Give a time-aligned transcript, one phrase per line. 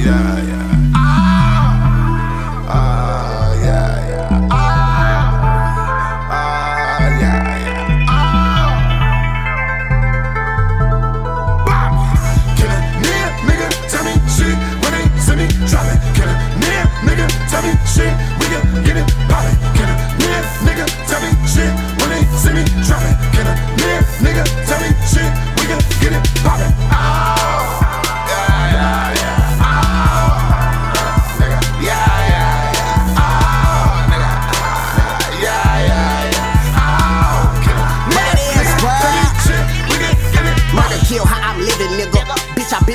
[0.00, 0.49] yeah,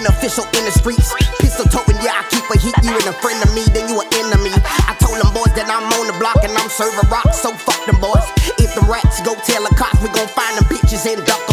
[0.06, 1.14] Official in the streets.
[1.42, 2.76] Pistol toting, yeah, I keep a heat.
[2.86, 4.54] You ain't a friend of me, then you an enemy.
[4.86, 7.82] I told them boys that I'm on the block and I'm serving rocks, so fuck
[7.86, 8.26] them boys.
[8.62, 11.45] If them rats go tell the cops, we gon' find them bitches and duck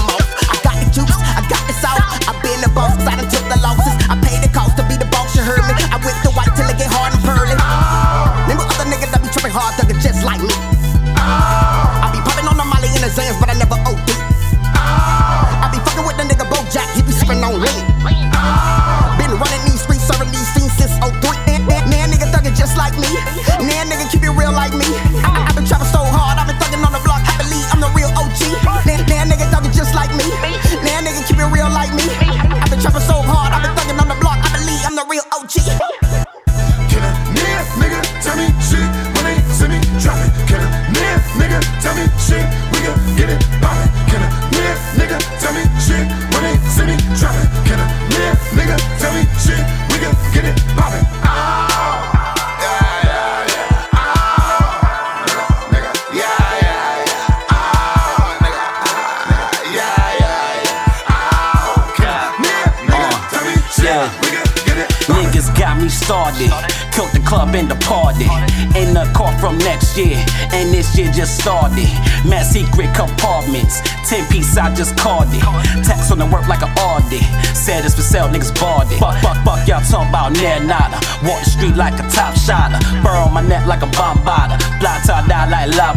[23.83, 24.87] Nah, nigga keep it real like me.
[25.27, 27.19] I, I been trapping so hard, I've been thugging on the block.
[27.27, 28.39] I believe I'm the real OG.
[28.63, 30.23] Nah, nah, nigga thugging just like me.
[30.87, 32.07] Nah, nigga keep it real like me.
[32.07, 34.39] I have been trapping so hard, I've been thugging on the block.
[34.39, 35.67] I believe I'm the real OG.
[36.95, 38.87] Can a near nigga tell me shit
[39.19, 40.31] when they see me drop it?
[40.47, 42.47] Can a near nigga tell me shit?
[42.71, 43.91] We can get it poppin'.
[44.07, 47.51] Can a near nigga tell me shit when they see me drop it?
[47.67, 49.82] Can a near nigga tell me shit?
[63.93, 64.43] Yeah.
[65.13, 66.51] Niggas got me started.
[66.93, 68.29] Killed the club and the party.
[68.79, 70.17] In the car from next year.
[70.53, 71.89] And this year just started.
[72.25, 73.81] Mad secret compartments.
[74.09, 75.43] 10 piece, I just called it.
[75.85, 77.23] Tax on the work like an audit.
[77.57, 78.99] Said it's for sale, niggas bought it.
[78.99, 80.97] Fuck, fuck, fuck, y'all talking about near nada.
[81.25, 82.79] Walk the street like a top shotter.
[83.03, 84.57] Burr on my neck like a bombada.
[85.43, 85.93] Fly like La.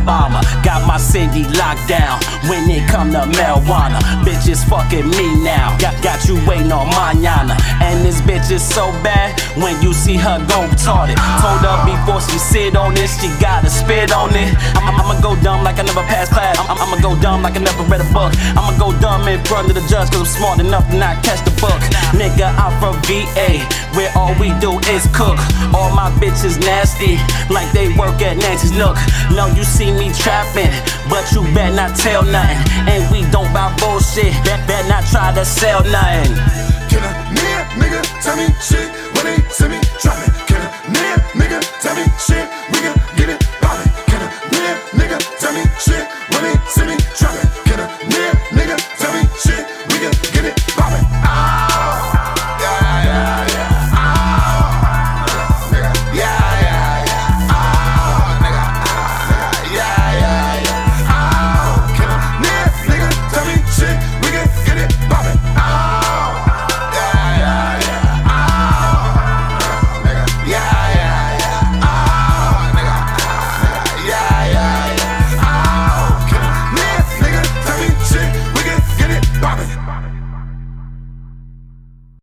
[1.05, 2.17] Cindy locked down.
[2.49, 4.01] When it come to marijuana.
[4.25, 5.77] Bitches fucking me now.
[5.77, 7.53] Got, got you waiting on mañana.
[7.81, 9.39] And this bitch is so bad.
[9.55, 11.17] When you see her go retarded.
[11.41, 14.53] Told her before she sit on it, she gotta spit on it.
[14.75, 16.57] I'm, I'ma go dumb like I never passed class.
[16.59, 18.33] I'm, I'ma go dumb like I never read a book.
[18.57, 21.43] I'ma go dumb in front of the judge cause I'm smart enough to not catch
[21.45, 21.77] the book.
[22.17, 23.61] Nigga, I'm from VA,
[23.95, 25.37] where all we do is cook.
[25.73, 27.17] All my bitches nasty,
[27.53, 28.97] like they work at Nancy's Nook.
[29.31, 30.71] No, you see me trapping,
[31.09, 32.59] but you better not tell nothing.
[32.87, 36.34] And we don't buy bullshit, bet, bet not try to sell nothing.